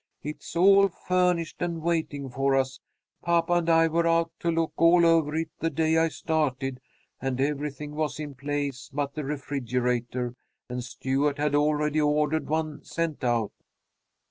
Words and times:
It's 0.23 0.55
all 0.55 0.87
furnished 0.87 1.61
and 1.61 1.79
waiting 1.79 2.27
for 2.27 2.55
us. 2.55 2.79
Papa 3.21 3.53
and 3.53 3.69
I 3.69 3.87
were 3.87 4.07
out 4.07 4.31
to 4.39 4.49
look 4.49 4.73
all 4.77 5.05
over 5.05 5.35
it 5.35 5.51
the 5.59 5.69
day 5.69 5.95
I 5.95 6.07
started, 6.09 6.81
and 7.21 7.39
everything 7.39 7.93
was 7.93 8.19
in 8.19 8.33
place 8.33 8.89
but 8.91 9.13
the 9.13 9.23
refrigerator, 9.23 10.33
and 10.67 10.83
Stuart 10.83 11.37
had 11.37 11.53
already 11.53 12.01
ordered 12.01 12.47
one 12.49 12.83
sent 12.83 13.23
out.' 13.23 13.51